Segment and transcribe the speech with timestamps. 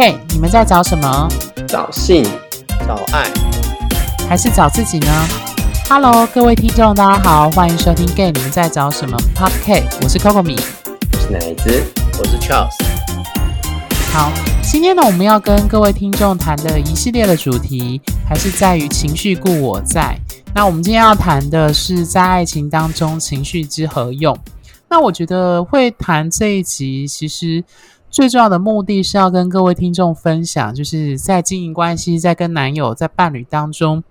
[0.00, 1.28] Gay，你们在找什么？
[1.66, 2.22] 找性，
[2.86, 3.28] 找爱，
[4.28, 5.08] 还是找自己呢
[5.88, 10.56] ？Hello，各位听众，大家好，欢迎收听 Gay，你们在找什么？Podcast，我是 Coco 米，
[11.12, 11.82] 我是奶子，
[12.16, 12.70] 我是 Charles。
[14.12, 14.30] 好，
[14.62, 20.16] 今天呢，我们要跟各位听众谈的一系列的主题，还是在于情绪故我在。
[20.54, 24.38] 那我们今天要谈的是在爱情当中情绪之何用？
[24.88, 27.62] 那我觉得会谈这一集，其实
[28.10, 34.02] 最重要的目的是要跟各位听众分享，就是在经营关系、在跟男友、在伴侣当中，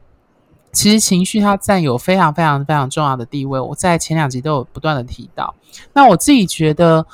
[0.71, 3.59] 其实情绪它占有非常非常非常重要的地位。
[3.59, 5.53] 我在前两集都有不断的提到。
[5.93, 7.05] 那我自己觉得，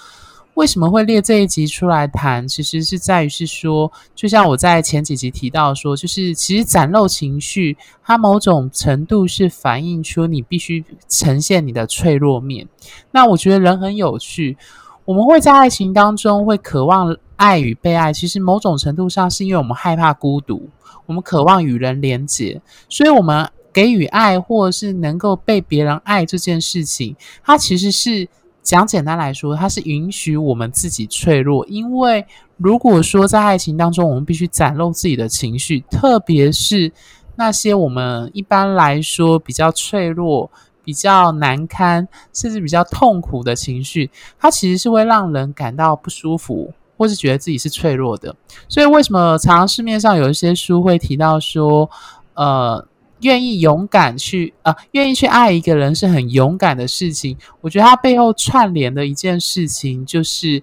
[0.56, 12.68] 为什么会列这一集出来谈，其实是在于是说，就像我在前几集提到说，就是其实展露情绪，它某种程度是反映出你必须呈现你的脆弱面。
[13.10, 14.58] 那我觉得人很有趣，
[15.06, 20.70] 我们会在爱情当中会渴望爱与被爱，其实某种程度上是因为我们害怕孤独，
[21.06, 28.28] 我们渴望与人连结，所以我们给予爱或者是能够被别人爱这件事情，它其实是。
[28.64, 36.90] 讲简单来说，它是允许我们自己脆弱，因为如果说在爱情当中，我们必须展露自己的情绪，特别是
[37.36, 40.50] 那些我们一般来说比较脆弱、
[40.84, 48.36] 比较难堪，甚至比较痛苦的情绪，它其实是会让人感到不舒服，或是觉得自己是脆弱的。
[48.68, 51.90] 所以，为什么常常市面上有一些书会提到说，
[52.34, 52.86] 呃，
[53.22, 57.38] 愿意勇敢去啊、愿意去爱一个人是很勇敢的事情。
[57.62, 60.62] 我觉得它背后串联的一件事情就是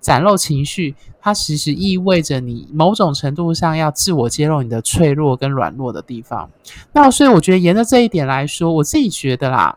[0.00, 6.50] 展露情绪，它其实意味着你某种程度上要自我揭露你的脆弱跟软弱的地方。
[6.92, 9.76] 那所以我觉得沿着这一点来说，我自己觉得啦，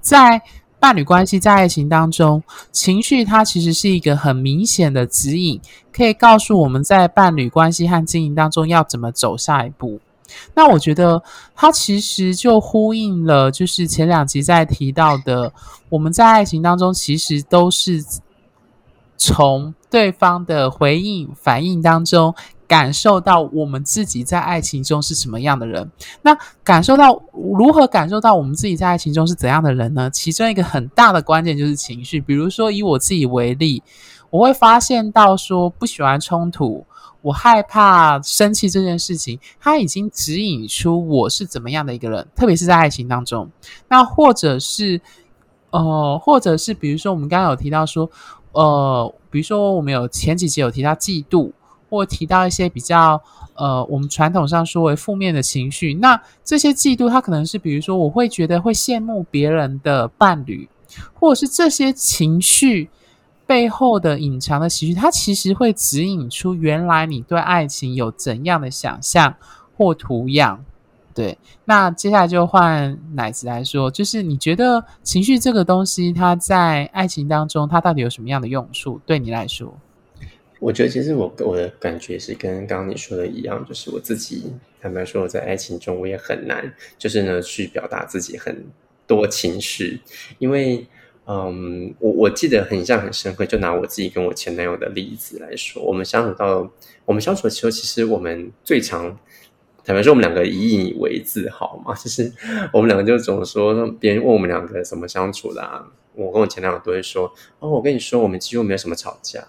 [0.00, 0.40] 在
[0.78, 5.60] 伴侣关系、在爱情当中，情绪它其实是一个很明显的指引，
[5.92, 9.98] 可以告诉我们在伴侣关系和经营当中要怎么走下一步。
[10.54, 11.22] 那我觉得，
[11.54, 15.52] 它其实就呼应了，就是前两集在提到的，
[15.88, 18.04] 我们在爱情当中其实都是
[19.16, 22.34] 从对方的回应、反应当中
[22.66, 25.90] 感受到我们自己在爱情中是什么样的人。
[26.22, 30.10] 那感受到如何感受到我们自己在爱情中是怎样的人呢？
[30.10, 32.20] 其中一个很大的关键就是情绪。
[32.20, 33.82] 比如说以我自己为例，
[34.30, 36.84] 我会发现到说不喜欢冲突。
[37.22, 43.50] 我害怕生气这件事情，它已经指引出我是怎么样的一个人，特别是在爱情当中。
[43.88, 45.00] 那或者是，
[45.70, 48.08] 呃，或者是比如说我们刚刚有提到说，
[48.56, 51.52] 呃，比如说我们有前几集有提到嫉妒，
[51.90, 53.22] 或提到一些比较
[53.54, 55.94] 呃，我们传统上说为负面的情绪。
[55.94, 60.68] 那这些嫉妒，它可能是比如说我会觉得会羡慕别人的伴侣，
[61.14, 62.88] 或者是这些情绪。
[63.48, 69.36] 背后的隐藏的情绪，它其实会指引出原来你对爱情有怎样的想象
[69.76, 70.64] 或图样。
[71.16, 79.00] 对，那接下来就换奶子来说，就是你觉得情绪这个东西，它在爱情当中，它到底有什么样的用处？
[79.06, 79.74] 对你来说，
[80.60, 88.66] 我觉得其实我我的感觉是跟刚刚你说的一样，就是我自己坦白说，在爱情中我也很难，就是呢去表达自己很
[89.06, 90.02] 多情绪，
[90.38, 90.86] 因为。
[91.28, 96.70] 嗯，我我记得很像很深刻，就拿我自己跟我前男友的例子来说，我们相处到
[97.04, 99.18] 我们相处的时候，其实我们最常
[99.86, 102.30] 坦白说，我们两个以你为自豪嘛， 就是
[102.72, 109.46] 我们两个就总说，别人问我们两个怎么相处的啊，我跟我前男友都会说，哦，我跟你说，我们几乎没有什么吵架。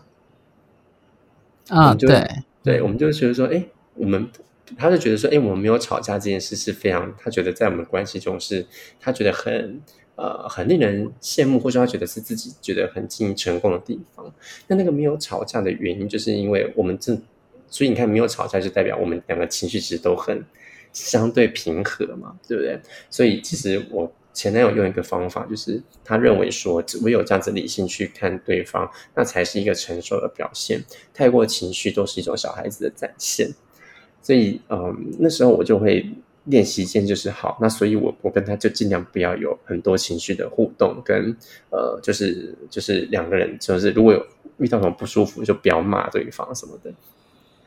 [1.70, 2.24] 啊，对
[2.64, 3.66] 对，我们就觉得说，哎，
[3.96, 4.30] 我们
[4.78, 8.66] 他就觉得说，哎，我们没有吵架这件事是非常，他觉得在我们关系中是，
[9.00, 9.82] 他觉得很。
[10.20, 14.34] 呃，很令人羡慕，或者说他觉得是自己觉得很经营成功的地方。
[14.66, 17.16] 那那个没有吵架的原因，就是因为我们这，
[17.78, 20.44] 所以你看，没有吵架就代表我们两个情绪其实都很
[20.94, 22.82] 相对平和嘛，对不对？
[23.12, 30.84] 所以其实我前男友用一个方法，就是他认为说，唯有这样子理性去看对方，那才是一个成熟的表现。
[31.14, 33.48] 太过情绪都是一种小孩子的展现。
[34.24, 36.04] 所以，嗯，那时候我就会。
[36.50, 41.36] 练习间就是好，那所以我我跟他就尽量不要有很多情绪的互动，跟
[41.70, 44.26] 呃，就是就是两个人就是如果有
[44.58, 46.90] 遇到什么不舒服，就不要骂对方什么的。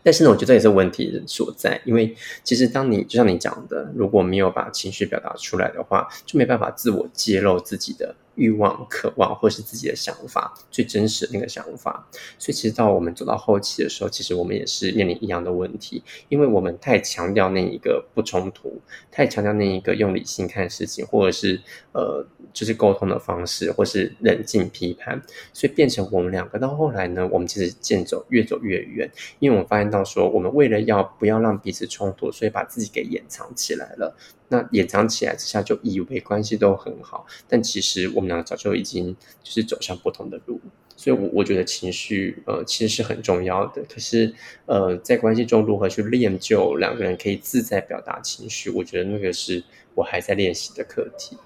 [0.02, 12.08] 但是呢，我觉得这也是问题所在，因为其实当你就像你讲的，如果没有把情绪表达出来的话，就没办法自我揭露自己的欲望、渴望，或是自己的想法，最真实的那个想法。
[12.38, 18.80] 所以，其实到我们走到后期的时候，其实我们也是面临一样的问题，因为我们太强调那一个不冲突，
[19.12, 21.60] 太强调那一个用理性看事情，或者是
[21.92, 25.20] 呃，就是沟通的方式，或是冷静批判，
[25.52, 34.16] 所以变成我们两个到后来呢，我们其实渐走越走越远，因为我们发现到说，我们为了要不要让彼此冲突，所以把自己给掩藏起来了。
[34.52, 40.60] 那掩藏起来之下，就以为关系都很好，但其实我们两个早就已经就是走上不同的路。
[40.96, 43.80] 所以我，我我觉得情绪呃其实是很重要的。
[43.88, 44.34] 可是
[44.66, 49.62] 呃，在关系中如何去练就两个人可以自在表达情绪，我觉得那个是
[49.94, 51.38] 我还在练习的课题。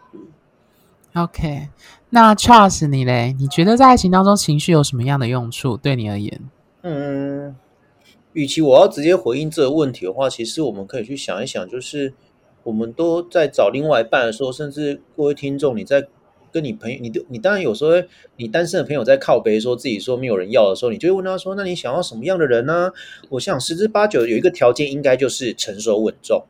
[1.13, 1.69] OK，
[2.09, 3.37] 那 Charles 你嘞？
[3.39, 5.77] 你觉得在爱情当中情绪有什么样的用处？
[5.77, 6.41] 对你而言？
[6.81, 7.55] 嗯，
[8.33, 12.15] 与其我要直接回应这个问题的话，其实我们可以去想一想，就是。
[12.65, 16.07] 我们都在找另外一半的时候，甚至各位听众，你在
[16.51, 17.91] 跟你朋友，你你当然有时候
[18.37, 22.91] 你单身的朋友在靠背说自己说没有人要的时候，你就会问他说：“那你想要什么样的人呢？”
[23.31, 26.45] 我想十之八九有一个条件，应该就是成熟稳重。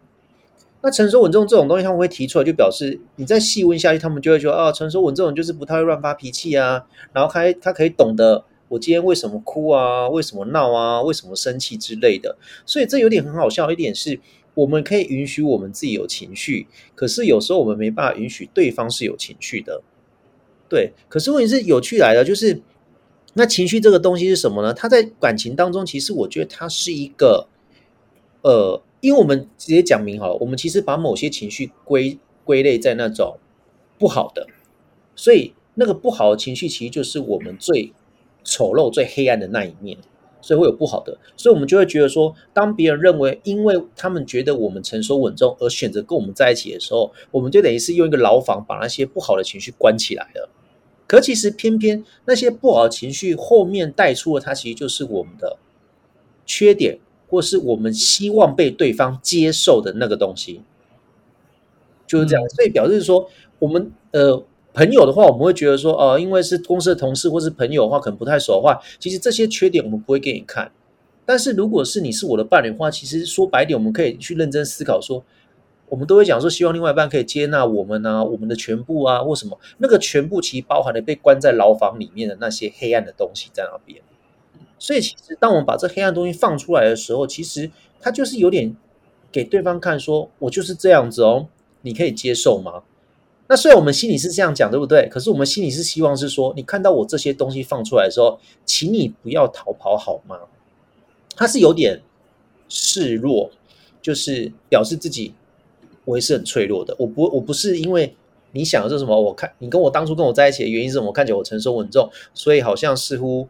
[0.83, 6.85] 那成熟稳重这种东西，他们会提出来，就表示你再细问下去，他们就会说：“啊，成熟稳重就是不太会乱发脾气啊，
[7.15, 12.37] 然后他他可以懂得我今天为什么哭啊，为什么闹啊，为什么生气之类的。”
[12.67, 14.21] 所以这有点很好笑一点是。
[14.55, 19.83] 我们可以允许我们自己有情绪，可是有时候我们没办法允许对方是有情绪的。
[20.69, 22.63] 对，可是问题是有趣来了，就是
[23.35, 24.73] 那情绪这个东西是什么呢？
[24.73, 27.49] 它在感情当中，其实我觉得它是一个，
[28.43, 33.39] 呃，因为我们直接讲明好了，我们其实把某些情绪归归类在那种
[33.99, 34.47] 不好的，
[35.15, 37.93] 所以那个不好的情绪其实就是我们最
[38.43, 39.99] 丑陋、最黑暗的那一面。
[40.45, 50.51] 所以会有不好的，所以我们就会觉得说，当别人认为，因为他们觉得我们成熟稳重而选择跟我们在一起的时候，我们就等于是用一个牢房把那些不好的情绪关起来了。
[51.07, 55.57] 可其实偏偏那些不好的情绪后面带出的，它其实就是我们的
[56.45, 56.99] 缺点，
[57.29, 60.61] 或是我们希望被对方接受的那个东西，
[62.07, 62.47] 就是这样。
[62.51, 64.45] 所以表示说，我们呃。
[64.75, 70.71] 朋友的话，我们会觉得说，呃，因为是公司的同事或是朋友的话，可能不太熟的话，其实这些缺点我们不会给你看。
[71.25, 75.25] 但是如果是你是我的伴侣的话，其实说白点，我们可以去认真思考说，
[75.89, 84.03] 我们都会讲说，希望另外一半可以接纳我们啊，我们的全部啊，或什么，那个全部其实包含了被关在牢房里面的那些黑暗的东西在那边。
[84.79, 87.71] 所以其实当我们把这黑暗东西放出来的时候，其实
[88.01, 88.77] 它就是有点
[89.31, 91.47] 给对方看，说我就是这样子哦，
[91.83, 92.83] 你可以接受吗？
[93.47, 95.07] 那虽然我们心里是这样讲，对不对？
[95.11, 100.39] 可是我们心里是希望是说，你看到我这些东西放出来的时候，请你不要逃跑好吗？
[101.37, 102.01] 他是有点
[102.69, 103.51] 示弱，
[104.01, 105.35] 就是表示自己
[106.07, 106.97] 我也是很脆弱的。
[106.99, 108.17] 我不，我不是因为
[108.53, 109.21] 你想的是什么？
[109.21, 111.09] 我看你跟我当初跟我在一起的原因是什么？
[111.09, 113.47] 我看起来我成熟稳重，所以好像似乎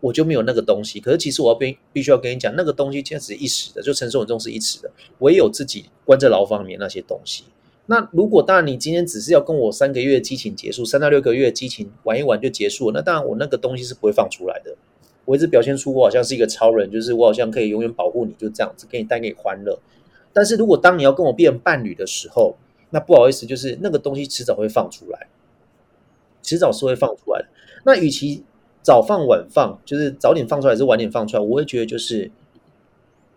[0.00, 1.00] 我就没有那个东西。
[1.00, 4.90] 可是其实我要必必须要跟你讲，那个东西其实一时的，就成熟稳重是一时的。
[5.18, 7.44] 我也有自己关在牢房里面那些东西。
[7.90, 14.76] 那如果当然，你今天只是要跟我三个月激情结束，三到六个月激情玩一玩就结束了，那当然我那个东西是不会放出来的。
[15.24, 19.78] 我一直表现出我好像是一个超人，就是我好像可以永远保护你，就这样子给你带给你欢乐。
[20.34, 22.56] 但是如果当你要跟我变伴侣的时候，
[22.90, 25.26] 那不好意思，就是那个东西迟早会放出来，
[26.42, 27.48] 迟早是会放出来的。
[27.86, 28.44] 那与其
[28.82, 32.30] 早放晚放，就是早点放出来还是晚点放出来，我会觉得就是。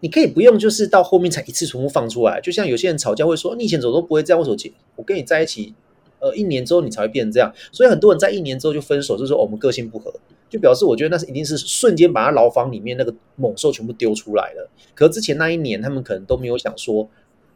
[0.02, 2.42] 你可以不用，就是到后面才一次重复放出来。
[2.42, 5.74] 就像有些人吵架会说：“你以前怎么都不会这样。”为什么我跟你在一起，
[6.20, 7.54] 呃，一年之后你才会变成这样？
[7.72, 10.14] 所以很多人在一年之后就分手，就是说我们个性不合，
[10.50, 14.70] 就表示我觉得那是一定是瞬间把他牢房里面那个猛兽全部丢出来了。
[14.96, 17.08] 可之前那一年，他们可能都没有想说，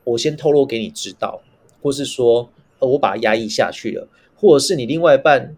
[0.04, 1.42] 我先透露给你知道，
[1.82, 2.48] 或是说，
[2.80, 5.58] 呃，我把他压抑下去了，或者是你另外一半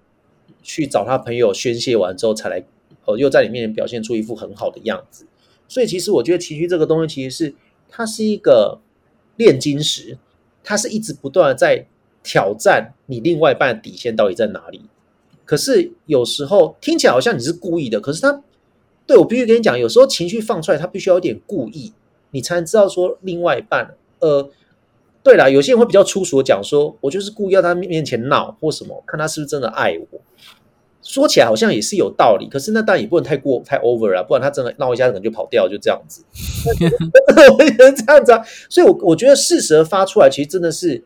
[0.64, 2.64] 去找他朋友宣泄完之后才来，
[3.06, 5.27] 呃，又在你面前表现出一副很好的样子。
[5.68, 7.56] 所以，其实我觉得情绪这个东西，其实是
[7.90, 8.80] 它是一个
[9.36, 10.18] 炼金石，
[10.64, 11.86] 它是一直不断的在
[12.24, 14.82] 挑战你另外一半的底线到底在哪里。
[15.46, 18.44] 可是有时候听起来好像你是故意的，可是他
[19.06, 21.94] 对我必须跟你讲，有时候情绪放出来，他必须要有点故意，
[22.32, 23.96] 你才能知道说另外一半。
[24.20, 24.50] 呃，
[25.24, 30.20] 对啦，有些人会比较粗俗的讲说，我就是故意要他面前闹或什么，看他是不是真的爱我。
[31.08, 36.22] 说起来好像也是有道理，可是那当然也不能太过太 over 啊，不然他真的闹一下可能就跑掉，就这样子。
[37.58, 41.02] 我觉得这样子啊，所以我我觉得适时的发出来，其实真的是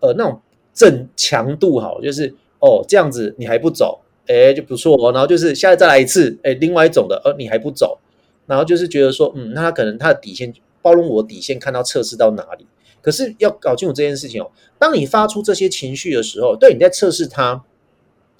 [0.00, 0.40] 呃那种
[0.72, 7.98] 正强度好，就是哦这样子你还不走，哎就不错哦，然后就是下次再来一次，哎另外一种的，呃你还不走，
[8.46, 10.50] 然后就是觉得说嗯那他可能他的底线
[10.80, 12.66] 包容我底线看到测试到哪里，
[13.02, 17.62] 可是要搞清楚这件事情哦，当你发出这些情绪的时候，对你在测试他。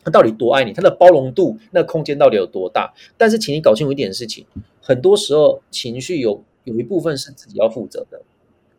[0.02, 2.92] 他到底多爱你，他的包容度，那空间到底有多大？
[3.16, 4.45] 但是，请你搞清楚一点事情，
[4.80, 8.23] 很多时候情绪有有一部分是自己要负责的，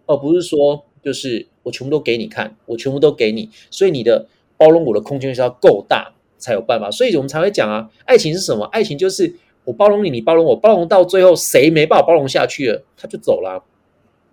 [0.08, 6.90] 而不是说就是我全部都给你看，我全部都给你，所以你的包容我的空间是要够大才有办法。
[6.90, 8.66] 所以我们才会讲啊，爱情是什么？
[8.66, 13.63] 爱情就是我包容你，你包容我，包容到最后谁没办法包容下去了，他就走了。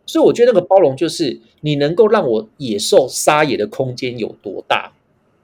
[0.07, 4.95] 所以我觉得那个包容就是你能够让我野兽撒野的空间有多大。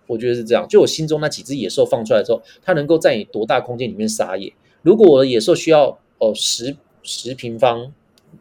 [0.06, 4.52] 我觉得是这样，就我心中那几只野兽放出来之后，它能够在你多大空间里面撒野？
[4.82, 7.92] 如果我的野兽需要哦十十平方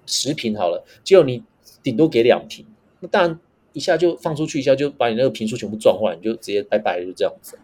[0.05, 1.43] 十平好了，结果你
[1.81, 2.65] 顶多给两平，
[2.99, 3.39] 那当然
[3.71, 7.57] 一下就放出去，一下就把你那个坪数全部撞坏，你就直接拜拜，就这样子。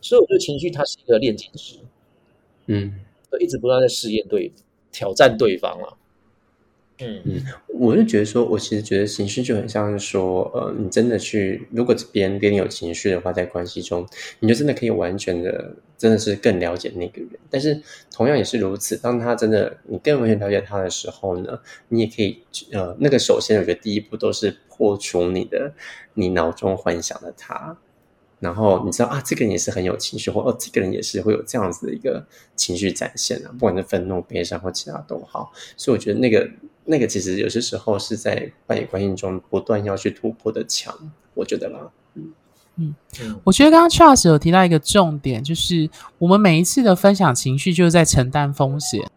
[0.00, 1.76] 所以我觉得情绪它是一个炼金师，
[2.66, 3.00] 嗯，
[3.38, 4.52] 一直不断在试验对
[4.90, 5.96] 挑战对方了。
[7.00, 14.06] 嗯，我就觉得说，我其实觉得情绪就很像是说，呃，你真的去，如果别人跟你有情绪的话，在关系中，
[14.40, 17.30] 你就真的可以完全的，真的是更了解那个人。
[17.48, 17.80] 但是
[18.12, 22.42] 同样也是如此，当他真的你更完全了解他的时候呢，你也可以，
[22.72, 25.72] 呃，那个首先我觉得第一步都是破除你的
[26.14, 27.76] 你脑中幻想的他。
[28.40, 32.26] 然后你知道啊，这个人也是很有情绪，或哦，这个人也是会有这样子的一个
[32.56, 35.52] 情绪展现啊，不管是愤怒、悲伤或其他都好。
[35.76, 36.48] 所以我觉得那个
[36.90, 40.92] 那个其实有些时候是在伴侣关系中不断要去突破的墙，
[41.34, 41.78] 我觉得啦。
[42.14, 42.32] 嗯
[42.76, 49.08] 嗯，我觉得刚刚 Charles 有提到一个重点，就是我们每一次的分享情绪，就是在承担风险。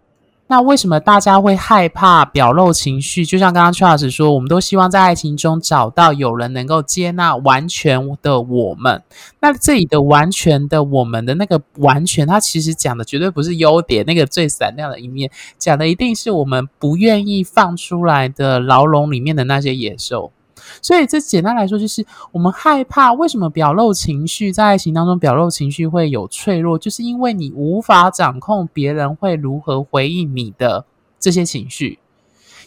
[0.48, 3.26] 那为什么大家会害怕表露情绪？
[3.26, 9.02] 就像刚刚 Charles 说，我们都希望在爱情中找到有人能够接纳完全的我们。
[9.40, 20.32] 那这里的完全的我们的那个完全，它其实讲的绝对不是优点，那个最闪亮的一面，讲的一定是我们不愿意放出来的牢笼里面的那些野兽。
[20.82, 23.14] 所以，这简单来说就是我们害怕。
[23.14, 26.78] 为什么表露情绪，在爱情当中表露情绪会有脆弱？
[26.78, 30.86] 就是因为你无法掌控别人会如何回应你的
[31.20, 32.00] 这些情绪，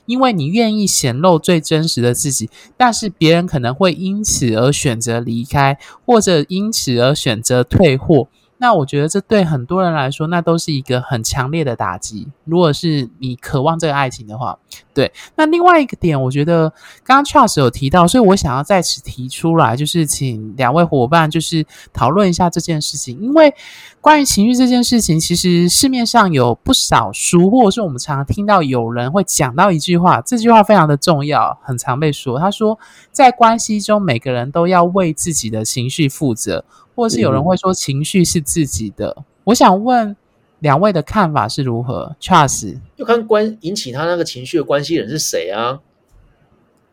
[0.06, 8.28] 因为你愿意显露最真实的自己，但是别人可能会因此而选择离开，或者因此而选择退货。
[8.58, 12.26] 那我觉得这对很多人来说，那都是一个很强烈的打击。
[12.44, 14.58] 如果是你渴望这个爱情的话，
[14.94, 15.12] 对。
[15.34, 16.72] 那另外一个点，我觉得
[17.04, 23.20] 刚刚 Charles 有提到，所以我想要在此提出来，就是请两位伙伴就是讨论一下这件事情。
[23.20, 23.52] 因为
[24.00, 32.38] 关于情绪这件事情，其实市面上有不少书，或者是我们常常听到有人会讲到一句话，这句话非常的重要，很常被说。
[32.38, 32.78] 他说，
[33.12, 36.64] 在关系中，每个人都要为自己的情绪负责。
[36.96, 40.16] 或者是有人会说情绪是自己的，嗯、我想问
[40.60, 45.80] 两位的看法是如何？Charles 就看关引起他那个情绪的关系人是谁啊？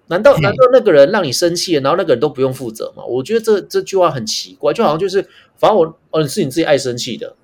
[0.07, 3.05] 难道难道那个人让你生气了，然后那个人都不用负责吗？
[3.05, 7.37] 我觉得这这句话很奇怪，就好像就是反正我哦是你自己爱生气的，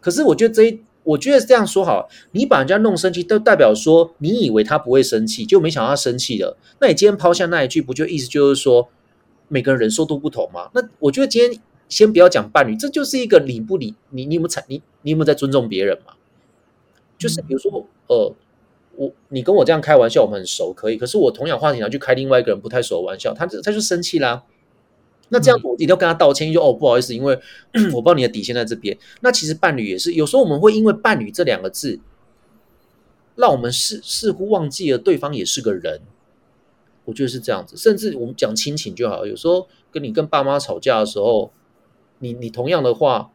[0.00, 6.56] 可是我觉得这一我觉得这样说好，你把人家弄生气，都代表说你以为他不会生气，就没想到他生气了。
[6.80, 8.88] 那你今天抛下那一句，不就意思就是说
[9.48, 10.70] 每个人忍受度不同吗？
[10.72, 11.60] 那我觉得今天。
[11.90, 16.14] 先不要讲伴侣，这就是一个理不理你，你有没有你你有没有在尊重别人嘛？
[17.18, 18.32] 就是比如说，呃，
[18.96, 20.96] 我你跟我这样开玩笑，我们很熟，可以。
[20.96, 24.44] 可是我同样话题拿去开另外一个人不太熟的玩笑，他他就生气啦。
[25.28, 27.38] 那这样我一定要跟他道歉，就哦不好意思，因为
[27.92, 28.96] 我不知道你的底线在这边。
[29.20, 31.98] 那其实伴侣也是，有时候我们会因为伴侣这两个字，
[33.34, 36.00] 让我们似似乎忘记了对方也是个人。
[37.04, 41.52] 我觉得是这样子，甚至我们讲亲情就好，有时候跟你跟爸妈吵架的时候。
[42.20, 43.32] 你你同样的话，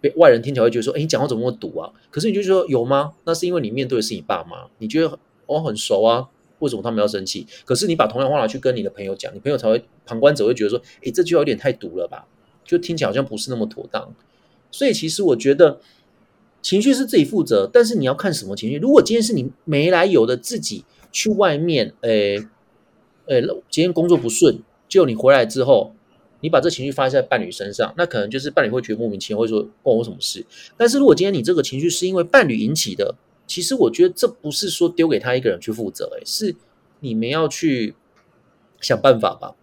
[0.00, 7.46] 被外人听起来会觉得说：“哎，你讲话怎么那么毒啊？”可是你就说：“有吗？”那是因为你面对的是你爸妈，你觉得哦很熟啊，为什么他们要生气？
[7.64, 12.26] 可是你把同样话拿去跟你的朋友讲，你朋友才会旁观者会觉得说：“哎，这句话有点太毒了吧？”
[12.64, 14.14] 就听起来好像不是那么妥当。
[14.70, 15.80] 所以其实我觉得
[16.60, 18.76] 情绪是自己负责，但是你要看什么情绪。
[18.76, 22.36] 如果今天是你没来由的自己去外面，哎
[23.26, 25.94] 哎，今天工作不顺，就你回来之后。
[26.44, 30.44] 你把这情绪发泄在伴侣身上，那可能就是伴侣会觉得莫名其妙，会说关我什么事？
[30.76, 33.14] 但是如果今天你这个情绪是因为伴侣引起的，
[33.46, 36.54] 其实我觉得这不是说丢给他一个人去负责，诶，是
[37.00, 37.94] 你们要去
[38.78, 39.54] 想办法吧。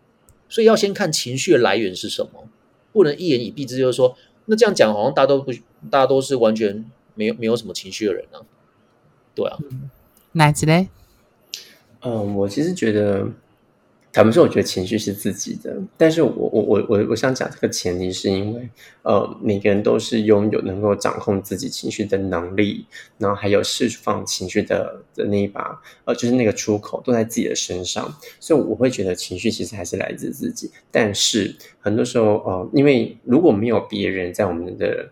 [0.49, 2.49] 所以要先看情绪的来源是什么，
[2.91, 5.51] 不能一言以蔽之，就是说那这样讲好像大家都不，
[5.91, 6.83] 大家都是完全
[7.13, 8.41] 没有没有什么情绪的人呢、啊？
[9.35, 9.59] 对啊，
[10.31, 10.89] 哪子嘞？
[11.99, 13.27] 嗯，我其实觉得。
[14.13, 18.69] 坦白说，我觉得情绪是自己的，但是我我我我我想讲这个前提是因为，
[19.03, 22.85] 呃，每个人都是拥有能够掌控自己情绪的能力，
[23.17, 30.69] 然后还有释放情绪的的那一把，呃，就是那个出口都在自己的身上，所以我会觉得情绪其实还是来自自己。
[30.91, 35.09] 但是很多时候，呃，因为如果没有别人在我们的，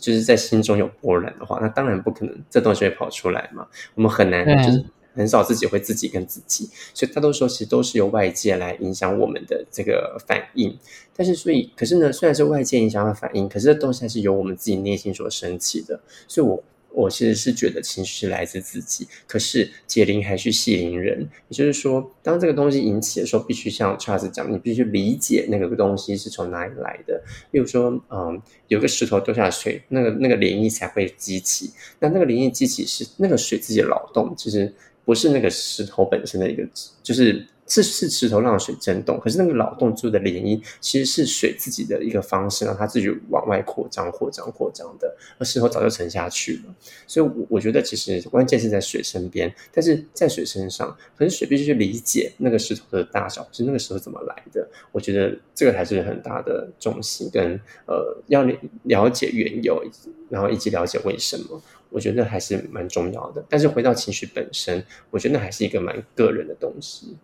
[0.00, 4.82] 就是在心中有波澜的话，那当然不可能这东西会跑出来嘛，我们很难就是。
[5.20, 10.76] 很少自己会自己跟自己，所以大多数其实都是由外界来影响我们的这个反应。
[11.14, 16.00] 但是，所以可是呢，虽然是外界影响的反应，可是这东西还是由我们自己内心所升起的。
[16.26, 16.64] 所以我。
[16.92, 27.22] 我其实是觉得情绪是来自自己，可是解铃还须系铃人，也就是说，当这个东西引起的时候，必须像 Charles 讲，你必须理解那个东西是从哪里来的。
[27.52, 31.70] 例如说，嗯，有个石头丢下水，那个那个涟漪才会激起。
[32.00, 36.66] 那那个涟漪激起是那个水自己的劳动，其实不是那个石头本身的一个，
[37.02, 37.46] 就是。
[37.70, 45.16] 是是石头让水震动，可是那个劳动做的涟漪其实是水自己的一个方式，让它自己往外扩张、扩张、扩张的。
[45.38, 46.74] 而石头早就沉下去了，
[47.06, 54.68] 所以我，我觉得其实关键是在水身边，但是在水身上，可是水必须去理解那个石头的大小，是那个石头怎么来的。
[54.90, 57.52] 我觉得这个还是很大的重心跟
[57.86, 58.42] 呃，要
[58.82, 59.80] 了解缘由，
[60.28, 63.44] 然后以及了解为什么，我觉得还是蛮重要的。
[63.48, 67.16] 但是回到情绪本身，我觉得那还是一个蛮个人的东西。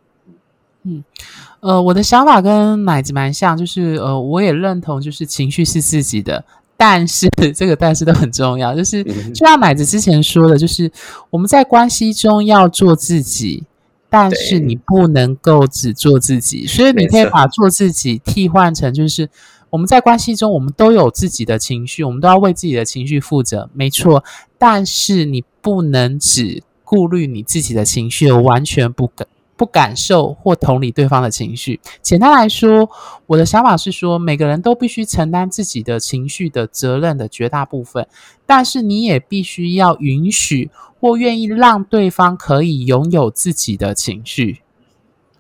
[0.89, 1.03] 嗯，
[1.59, 6.45] 呃，我的想法跟奶子蛮像，就是呃，我也认同，就是情绪是自己的，
[6.77, 10.89] 但是这个但是都很重要，就是就像奶子之前说的，就是
[11.29, 13.65] 我们在关系中要做自己，
[14.09, 19.29] 但是你不能够只做自己，所以你可以把做自己替换成，就是
[19.71, 24.23] 我们在关系中，我们都有自己的情绪，我们都要为自己的情绪负责，没错，
[24.57, 29.27] 但是你不能只顾虑你自己的情绪，而完全不敢。
[29.57, 31.81] 不感受或同理对方的情绪。
[32.03, 32.89] 简单来说，
[33.27, 38.07] 我的想法是说，每个人都必须承担自己的情绪的责任的绝大部分，
[38.45, 40.71] 但是你也必须要允许
[41.01, 44.61] 或愿意让对方可以拥有自己的情绪。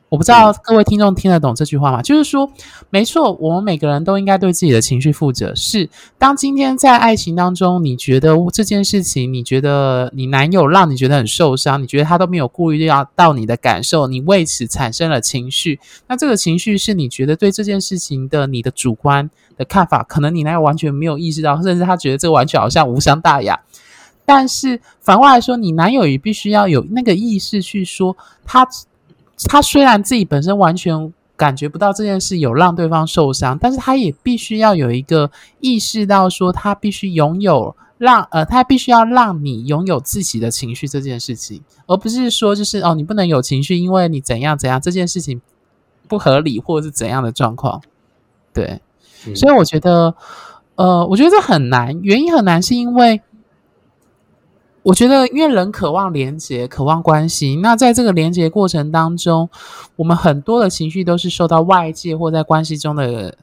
[0.08, 2.00] 我不知道各位听众听得懂这句话吗？
[2.00, 2.48] 就是说，
[2.90, 5.52] 没错，我们每个人都应该对自己的情绪负责。
[5.56, 15.80] 是，当今天在爱情当中，你觉得这件事情，你觉得你男友让你觉得很受伤，你觉得他都没有顾虑到到你的感受，你为此产生了情绪。
[16.06, 23.58] 那这个情绪是你觉得对这件事情的你的主观的看法，可能你男友完全没有意识到，甚至他觉得这完全好像无伤大雅。
[24.24, 28.64] 但是反过来说，你男友也必须要有那个意识去说他。
[29.44, 45.40] 他虽然自己本身完全感觉不到这件事有让对方受伤，但是他也必须要有一个意识到，说他必须拥有让呃，他必须要让你拥有自己的情绪这件事情，而不是说就是哦，你不能有情绪，因为你怎样怎样这件事情
[46.08, 47.82] 不合理或者是怎样的状况。
[48.54, 48.80] 对，
[49.26, 50.14] 嗯、所以我觉得
[50.76, 53.20] 呃，我觉得这很难，原因很难是因为。
[54.86, 57.56] 我觉得，因为人渴望连接，渴望关系。
[57.56, 59.50] 那在这个连接过程当中，
[59.96, 63.36] 我们很多的情绪都是受到外界或在关系中的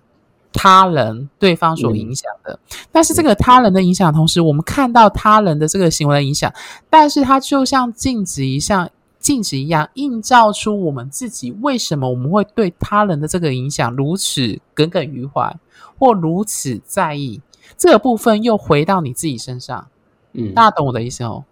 [0.54, 2.54] 他人、对方所影响的。
[2.54, 6.50] 嗯、但是，这个他人的影响，同时我们看到他人的这个行为的影响，
[6.90, 11.52] 但是它就像镜子一样，镜子一样映照出我们自己。
[11.62, 15.54] 为什么我们会对他人的这个影响如此耿耿于怀，
[16.00, 17.42] 或如此在意？
[17.78, 19.88] 这个部分又回到你自己身上。
[20.34, 21.44] 嗯，大家懂我的意思哦。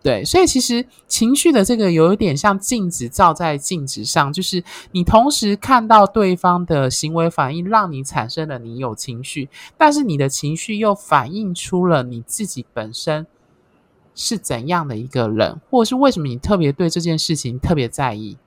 [0.00, 13.26] 对，所以其实情绪的这个有一点像镜子照在镜子上，就是你同时看到对方的行为反应，让你产生了你有情绪，但是你的情绪又反映出了你自己本身
[14.14, 18.38] 是怎样的一个人，或者是为什么你特别对这件事情特别在意。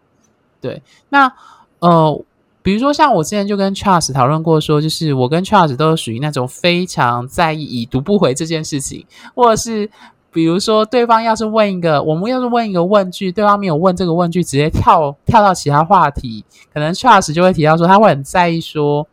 [0.62, 1.34] 对，那
[1.80, 2.24] 呃。
[2.64, 9.90] 比如说，像我之前就跟 Charles 讨论过，说就是我跟 Charles 都属于那种非常在意已读不回这件事情，或者是
[10.32, 19.08] 比如说对方要是问一个，我们要是问一个问句，对方没有问这个问句，直接跳跳到其他话题，可能 Charles 就会提到说他会很在意，说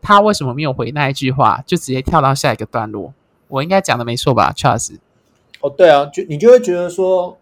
[0.00, 3.12] 他为什么没有回那一句话，就直接跳到下一个段落。
[3.48, 4.96] 我应该讲的没错吧，Charles？
[5.60, 7.36] 哦，对啊，就你就会觉得说，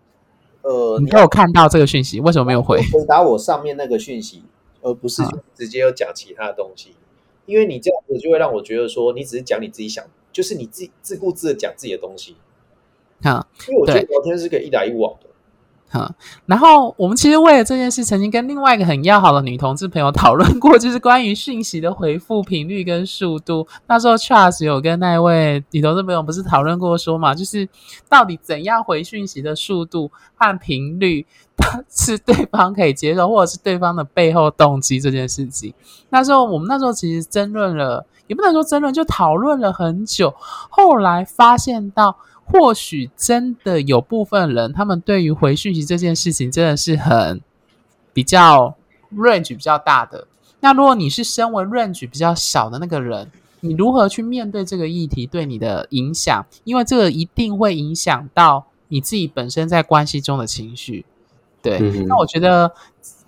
[0.63, 2.79] 呃，你没有看到这个讯息，为什么没有回？
[2.93, 4.43] 回答我上面那个讯息。
[4.83, 5.23] 而不是
[5.55, 7.01] 直接要讲其他的东西，啊、
[7.47, 12.37] 因为你这样子就会让我觉得说，你只是讲你自己想，就是你自己自顾自的讲自己的东西。
[13.23, 15.29] 啊，因为我觉得聊天是可以一来一往的。
[15.93, 16.11] 哈，
[16.47, 23.69] 然后我们其实为了这件事，曾经跟另外一个很要好的女同志朋友讨论过，就是关于讯息的回复频率跟速度。
[23.87, 27.69] 那时候 Charles 有跟那位女同志朋友不是讨论过说嘛，就是
[28.09, 31.27] 到底怎样回讯息的速度和频率
[31.91, 35.75] 是对方可以接受，或者是对方的背后动机这件事情。
[36.09, 40.35] 那时候我们那时候其实争论了，也不能说争论，就讨论了很久。
[40.71, 42.17] 后来发现到。
[42.53, 47.41] 或许真的有部分人，他们对于回讯息这件事情真的是很
[48.13, 48.77] 比较
[49.17, 50.27] range 比较大的。
[50.61, 56.45] 那如果你是身为 range 比较小的那个人，你如何去面对这个议题对你的影响？
[56.65, 61.05] 因为这个一定会影响到你自己本身在关系中的情绪。
[61.63, 62.73] 对，嗯、那我觉得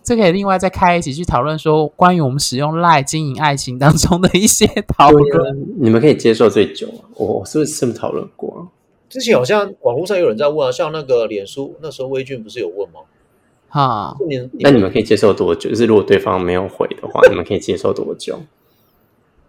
[0.02, 5.24] 这可以另外再开一起去讨论，说关于我们使用 LINE 经营爱情当中的一些讨论。
[5.80, 8.68] 你们可以接受最久，我是不是这么讨论过？
[9.14, 12.98] 之前好像网络上有人在问啊，像那个脸书那时候微俊不是有问吗？
[13.68, 14.16] 哈，
[14.59, 15.70] 那你们可以接受多久？
[15.70, 18.40] 就是如果对方没有回的话，你们可以接受多久？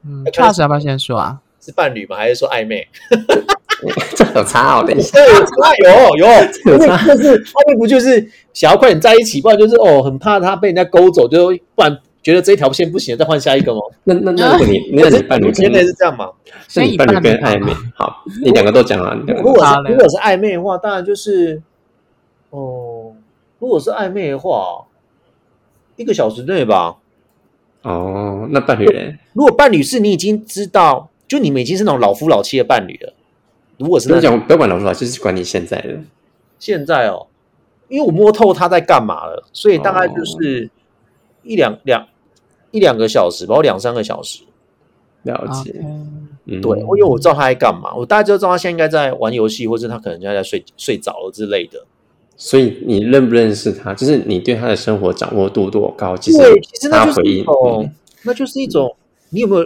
[0.06, 1.42] 嗯，Charles 要不要先说啊？
[1.60, 2.16] 是伴侣吗？
[2.16, 2.88] 还是说暧昧？
[4.16, 6.28] 这有差哦，等一下， 有差有有
[6.74, 12.00] 有差，就是暧昧不就是想要快点在一起，不然就是哦很怕他被人家勾走，就不然。
[12.26, 13.82] 觉得这一条线不行，再换下一个吗？
[14.04, 16.32] 那那那如果你 那你伴侣现在是这样吗？
[16.68, 19.16] 是你伴侣跟暧昧，好，你两个都讲了。
[19.28, 21.62] 如果是如果是暧昧的话，当然就是
[22.50, 23.14] 哦，
[23.60, 24.88] 如果是暧昧的话，
[25.98, 26.96] 一个小时内吧。
[27.84, 29.20] 哦，那伴侣呢？
[29.34, 33.14] 如果伴侣是你已经知道，就你们已经是那种老夫老妻的伴侣了。
[33.78, 36.00] 如果是那种不要管老夫老妻，就是管你现在的。
[36.58, 37.28] 现在哦，
[37.88, 40.72] 因为我摸透他在干嘛了，所以大概就是
[41.44, 42.08] 一两两。
[42.76, 44.44] 一两个小时，包括两三个小时，
[45.24, 45.72] 了解。
[46.46, 51.84] 对，因为我知道他在干嘛，我大概就知道他现在应该在玩游戏，或者他可能现在在睡睡着了之类的。
[52.38, 56.18] 所以你认不认识他，就是你对他的生活掌握度多高？
[56.18, 58.94] 其实，其实那就是一种，嗯、那就是一种，
[59.30, 59.66] 你有没有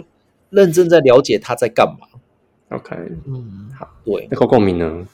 [0.50, 2.06] 认真在了解他在干嘛
[2.70, 2.96] ？OK，
[3.26, 5.06] 嗯，好，对，那够共鸣呢？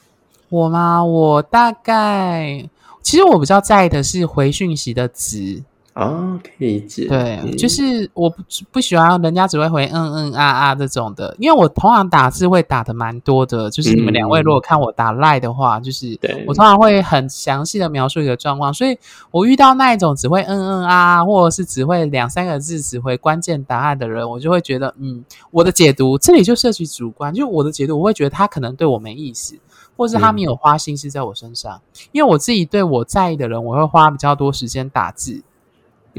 [0.49, 1.03] 我吗？
[1.03, 2.63] 我大概，
[3.01, 5.63] 其实我比较在意的是回讯息的值。
[5.97, 7.07] 啊，可以理解。
[7.07, 13.67] 对，就是我不不喜欢人家只会回嗯嗯啊啊这种的，因为我通常打字会打的蛮多的。
[13.71, 18.95] 就是你们两位如果看我打赖的话，嗯、就是我通常会很详细的描述一个状况，所以
[19.31, 29.57] 我遇到那一种只会嗯嗯啊啊，或者是只会两三个字只回关键答案的人，我就会觉得，嗯，我的解读这里就涉及主观，就我的解读，我会觉得他可能对我没意思，
[29.95, 31.81] 或是他没有花心思在我身上，嗯、
[32.11, 35.41] 因为我自己对我在意的人，我会花比较多时间打字。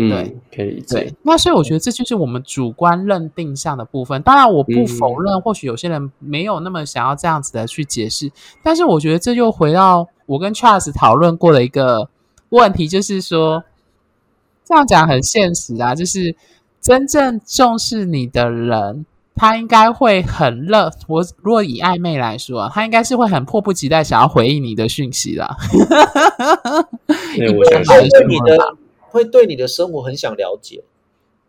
[0.01, 1.13] 嗯，对，可以对。
[1.23, 4.23] 那所以我觉得这就是我们主观认定上的部分。
[4.23, 8.31] 当然，我不否认，或许有些人没有那么想要这样子的去解释。
[8.63, 12.09] 但是，我觉得这又回到我跟 Charles 讨论过的一个
[12.51, 13.65] 问题，就是说，
[14.65, 16.37] 这样讲很现实啊，就是
[16.81, 20.93] 真正重视你的人，他应该会很热。
[21.09, 25.57] 我如果以暧昧来说，他应该是会很迫不及待想要回应你的讯息啦。
[27.37, 27.97] 因为我想说
[28.29, 28.77] 你的。
[29.19, 30.85] 会对你的生活很想了解，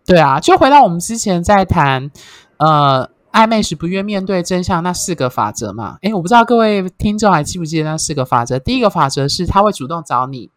[0.04, 2.10] 对啊，就回到我们之前在谈，
[2.58, 6.00] 呃，暧昧时不愿面对真相那四个法则嘛。
[6.02, 8.58] 诶，我不知道各位听众还记不记得那四个法则？
[8.58, 10.50] 第一个法则是他会主动找你，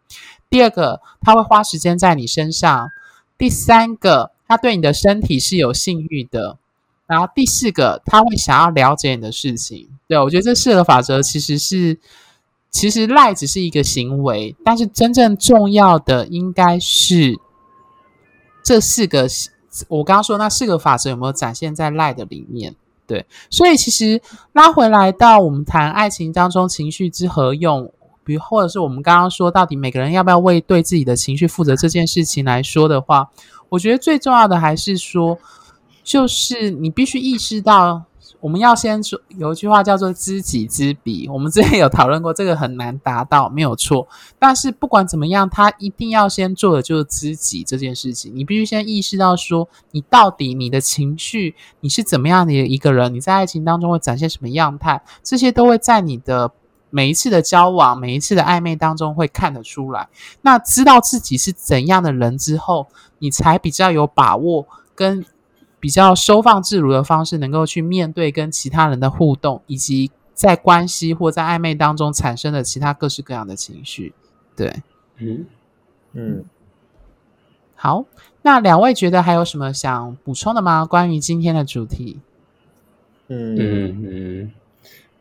[0.49, 2.89] 第二个他会花时间在你身上，
[3.37, 6.57] 第三个他对你的身体是有性欲的，
[7.05, 9.87] 然后第四个他会想要了解你的事情。
[10.07, 11.99] 对，我觉得这四个法则其实是。
[12.73, 17.39] 其实赖只是一个行为，但是真正重要的应该是
[18.65, 19.27] 这四个。
[19.87, 22.75] 我刚刚说那四个法则有没有展现在赖的里面？
[23.05, 24.19] 对，所以其实
[24.53, 27.91] 拉回来到我们谈爱情当中情绪之何用，
[28.23, 33.29] 比如或者是我们刚刚说到底每个人要不要为对自己的情绪负责这件事情来说的话，
[33.69, 35.37] 我觉得最重要的还是说，
[36.03, 38.03] 就是你必须意识到。
[38.43, 44.05] 我们要先说有一句话叫做“知己知彼”，我们之前有讨论过，这个很难达到，没有错。
[44.37, 48.35] 但是不管怎么样，他一定要先做的就是知己这件事情。
[48.35, 56.51] 你必须先意识到说，你到底你的情绪，你是怎么样的一个人，你在爱情当中会展现什么样态，这些都会在你的
[56.89, 60.09] 每一次的交往、每一次的暧昧当中会看得出来。
[60.41, 62.87] 那知道自己是怎样的人之后，
[63.19, 65.25] 你才比较有把握跟。
[65.83, 74.13] 比较收放自如的方式，能够去面对跟其他人的互动，以及在关系或在暧昧当中产生的其他各式各样的情绪。
[74.55, 74.73] 对，
[75.17, 75.45] 嗯
[76.13, 76.45] 嗯，
[77.75, 78.05] 好，
[78.43, 80.85] 那两位觉得还有什么想补充的吗？
[80.85, 82.21] 关于今天的主题？
[83.27, 84.51] 嗯嗯嗯，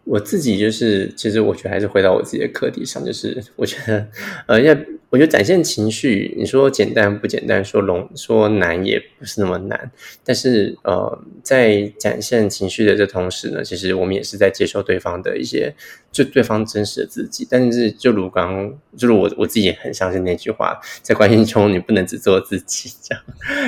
[0.04, 4.08] 我自己就是，其实我觉得还是回到我自己的课题上，就是我觉得，
[4.46, 4.72] 呃，要
[5.12, 9.92] 我觉得展现情绪，你说简单不简单，说容说难也不是那么难，
[10.24, 15.74] 但是呃，在展现情绪的这同时呢，其实我们也是在接受对方的一些，
[16.10, 17.46] 就对方真实的自己。
[17.50, 23.22] 但是就如刚，就是我我自己也很相信那句话，在关系中你不能只做自己，这样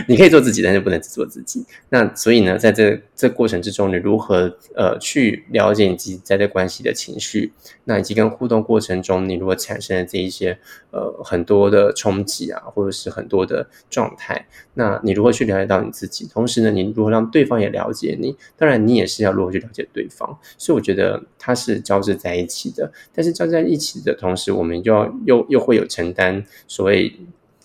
[0.08, 1.62] 你可以做自己，但是不能只做自己。
[1.90, 6.18] 那所以呢，在这这过程之中，你如何呃去了解你自己？
[6.24, 7.52] 在这关系的情绪，
[7.84, 10.56] 那以及跟互动过程中，你如果产生了这一些
[10.90, 16.28] 呃很很多的冲击啊，或者是很多的状态，那你如何去了解到你自己？
[16.32, 18.36] 同时呢，你如何让对方也了解你？
[18.56, 20.38] 当然，你也是要如何去了解对方。
[20.56, 22.92] 所以我觉得它是交织在一起的。
[23.12, 27.12] 但是交织在一起的同时，我们又要又又会有承担所谓。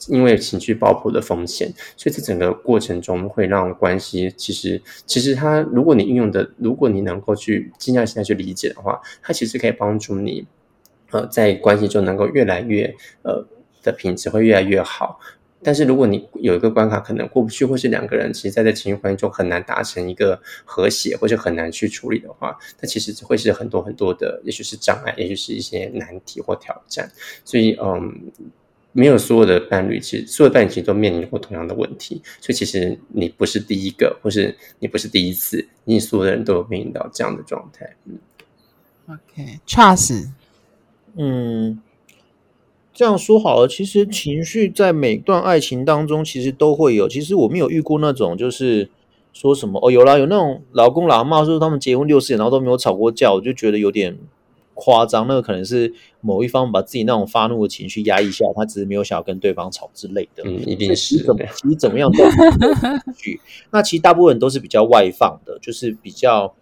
[0.08, 10.48] 因为情绪爆破的风险，所以这整个过程中会让关系其实其实它，如果你运用的，如果你能够去静下心来去理解的话，它其实可以帮助你，
[11.12, 13.46] 呃，在关系中能够越来越呃
[13.90, 15.20] 的品质会越来越好。
[15.62, 27.12] 但是如果你有一个关卡可能过不去，或是两个人其实在这情绪关系中很难达成一个和谐，或者很难去处理的话，那其实会是很多很多的，也许是障碍，也许是一些难题或挑战。
[27.44, 28.32] 所以，嗯。
[28.92, 37.96] 没有所有的伴侣，其实所有的伴侣其实都面临过同样的问题，所以其实你不是第一个，或是你不是第一次，你所有的人都有面临到这样的状态。
[38.06, 38.18] 嗯
[39.06, 40.30] ，OK，trust，
[41.16, 41.80] 嗯，
[43.00, 47.08] 这样说好了，其实情绪在每段爱情当中其实都会有。
[47.08, 48.90] 其实我没有遇过那种就是
[49.32, 54.18] 说什么哦，有啦，有那种老公老妈说他们结婚六十年然后都没有吵过架，我就觉得有点。
[54.82, 60.44] 夸张，那个可能是某一方把自己那种发怒的情绪压抑下，他只是没有想要跟对方吵之类的。
[60.46, 61.44] 嗯，一定是怎么？
[61.54, 62.24] 其实怎么样都
[63.14, 63.42] 去。
[63.72, 66.54] 那其实大部分人都是比较外放的，就是比较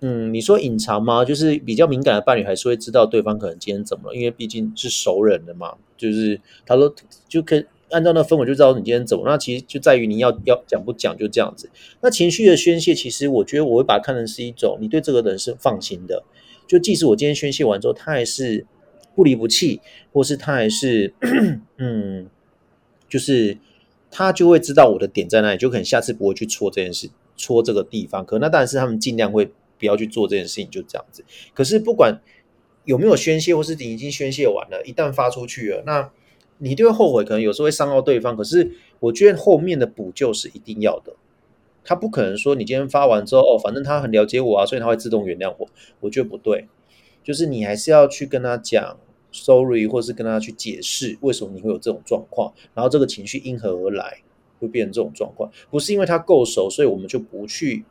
[0.00, 1.24] 嗯，你说隐藏吗？
[1.24, 5.74] 就是比较敏感的伴侣还是会知道对方可能今天怎么了，因为毕竟是熟人的嘛。
[5.96, 6.94] 就是他说
[7.26, 7.56] 就可
[7.90, 9.24] 按照那氛围就知道你今天怎么。
[9.26, 11.70] 那其实就在于你要要讲不讲，就这样子。
[12.02, 16.22] 那情绪的宣泄，其实我觉得我会把它看成是一种你对这个人是放心的。
[16.66, 18.66] 就即使我今天宣泄完之后，他还是
[19.14, 19.80] 不离不弃，
[20.12, 21.14] 或是他还是
[21.78, 22.28] 嗯，
[23.08, 23.56] 就是
[24.10, 28.26] 他就会知道我的点在哪里，就可能下次不会去戳这件事，戳这个地方。
[28.26, 31.24] 可那当然是他们尽量会不要去做这件事情，就这样子。
[31.54, 32.20] 可是不管
[32.84, 36.10] 有没有宣泄，或是你已经宣泄完了，一旦发出去了，那
[36.58, 38.36] 你就会后悔，可能有时候会伤到对方。
[38.36, 41.14] 可是我觉得后面的补救是一定要的。
[41.84, 45.68] 他不可能说你今天发完之后哦，反正他很了解我啊，所以他会自动原谅我。
[46.00, 46.66] 我觉得不对，
[47.22, 48.98] 就是你还是要去跟他讲
[49.30, 54.18] sorry，或是跟他去解释为什么你会有这种状况，然后这个情绪因何而来，
[54.58, 55.48] 会变成这种状况。
[55.70, 57.84] 不是因为他够熟，所以我们就不去，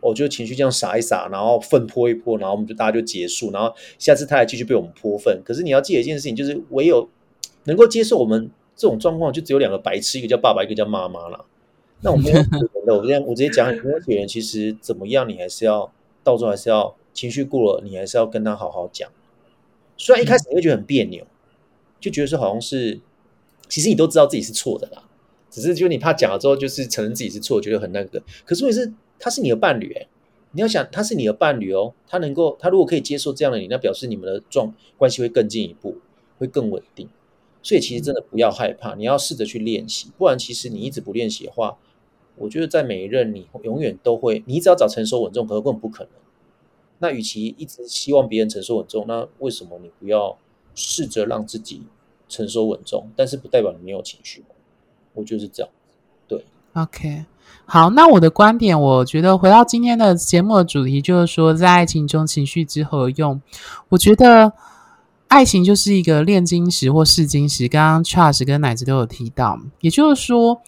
[0.00, 5.40] 哦，就情绪这样撒一撒，然后粪泼一泼，然后我们就大家就结束，然后下次他还继续被我们泼粪。
[5.44, 7.08] 可是你要记得一件事情，就是唯有
[7.64, 11.44] 能够接受我们这种状况，就只有两个白痴，一个叫爸爸，一个叫妈妈了。
[12.00, 12.42] 那我没有
[12.86, 19.10] 的，我这样我直接讲，没有人其实怎么样，你还是要到时候还是要情绪过了，你还是要跟他好好讲。
[19.96, 21.26] 虽然一开始你会觉得很别扭，
[21.98, 23.00] 就觉得说好像是，
[23.68, 25.02] 其实你都知道自己是错的啦，
[25.50, 28.22] 只是就你怕讲了之后就是承认自己是错，觉得很那个。
[28.44, 30.08] 可是问题是，他是你的伴侣诶，
[30.52, 35.96] 你要想他是你的伴侣哦，他能够他如果可以接受这样的你，那表示你们的状关系会更进一步，
[36.38, 37.08] 会更稳定。
[37.62, 41.76] 所以其实真的不要害怕，你要试着去练习，不然其实你一直不练习的话。
[42.36, 46.12] 我觉得在每一任，你永远都会，你只要找成熟稳重，可能根本不可能。
[47.00, 50.38] 那与其一直希望别人成熟稳重，那为什么你不要
[50.72, 51.82] 试着让自己
[52.28, 53.10] 成熟稳重？
[53.16, 54.44] 但是不代表你没有情绪。
[55.14, 55.72] 我就是这样。
[56.28, 57.24] 对，OK，
[57.66, 63.40] 好，那我的观点，我觉得回到今天的节目的主题，就是说在爱情中情绪之何用？
[63.90, 64.52] 我觉得
[65.28, 67.68] 爱情就是一个炼金石或试金石。
[67.68, 70.60] 刚刚 Charles 跟奶子都有提到，也就是说。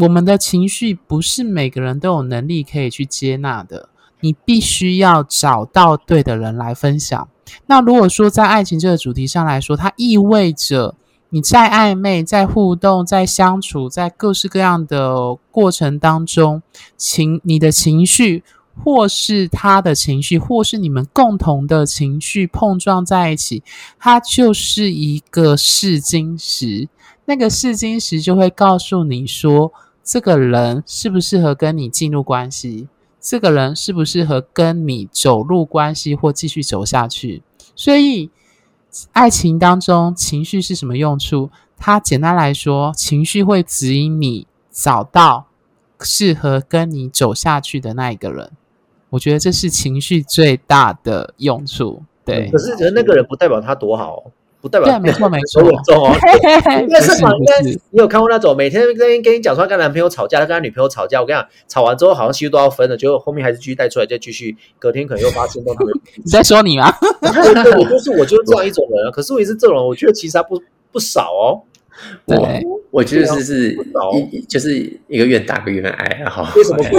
[0.00, 7.28] 我们的情绪不是每个人都有能力可以去接纳的，你必须要找到对的人来分享。
[7.66, 10.96] 那如果说在爱情这个主题上来说，它意味着
[11.30, 16.62] 你在暧昧、在互动、在相处、在各式各样的过程当中，
[16.96, 18.44] 情你的情绪，
[18.84, 23.62] 或是他的情绪，或是你们共同的情绪碰撞在一起，
[23.98, 26.88] 它就是一个试金石。
[27.24, 29.72] 那个试金石就会告诉你说，
[30.04, 32.86] 这个人适不适合跟你进入关系，
[33.20, 37.42] 这个人适不适合跟你走入关系或继续走下去。
[37.74, 38.30] 所以，
[39.12, 41.50] 爱情当中情绪是什么用处？
[41.76, 45.46] 它简单来说，情绪会指引你找到
[46.00, 48.50] 适合跟你走下去的那一个人。
[49.10, 52.02] 我觉得这是情绪最大的用处。
[52.24, 54.24] 对，可是人那个人不代表他多好。
[54.60, 56.12] 不代表对，没错 没错，稳重哦。
[56.82, 57.30] 应该是吧？
[57.38, 61.20] 应该你有看过那种每天跟跟你讲说跟男朋友吵架，他跟他女朋友吵架。
[61.20, 65.92] 我跟你讲，吵完之后好像其实都要分了，结果后面还是继续带出来，再继续隔天可能又发现到他们。
[66.16, 66.92] 你在说你吗？
[67.20, 69.10] 对，我就是我就是这样一种人啊。
[69.10, 71.62] 可是我也是这种人，我觉得其实他不不少哦。
[72.26, 73.78] 对，我，我觉得是是
[74.30, 76.30] 一就是一个愿打一个愿挨啊。
[76.30, 76.98] 哈，为什么不？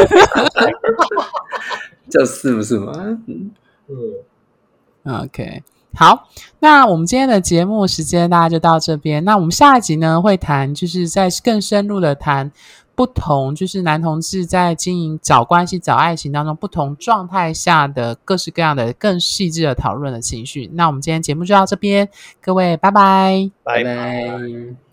[2.09, 2.93] 就是不是吗？
[3.27, 3.51] 嗯
[3.89, 5.61] 嗯，OK。
[5.99, 6.27] 好，
[6.59, 9.25] 那我们今天的节目时间大家就到这边。
[9.25, 12.51] 那我们下一集呢，会谈，就是在更深入的谈
[12.93, 20.69] 不同，就是男同志在经营找关系、找爱情当中不同状态下的各式各样的更细致的讨论的情绪。
[20.73, 22.07] 那我们今天节目就到这边，
[22.39, 24.86] 各位拜拜，拜拜。